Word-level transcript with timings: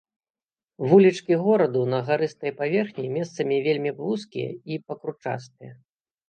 Вулічкі 0.91 1.33
гораду 1.47 1.83
на 1.93 1.99
гарыстай 2.07 2.51
паверхні 2.61 3.05
месцамі 3.19 3.55
вельмі 3.69 3.91
вузкія 4.01 4.49
і 4.75 4.81
пакручастыя. 4.89 5.71